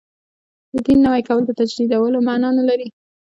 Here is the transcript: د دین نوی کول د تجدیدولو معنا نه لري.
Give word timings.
د 0.73 0.75
دین 0.85 0.99
نوی 1.07 1.21
کول 1.27 1.41
د 1.45 1.51
تجدیدولو 1.59 2.17
معنا 2.27 2.49
نه 2.57 2.63
لري. 2.69 2.87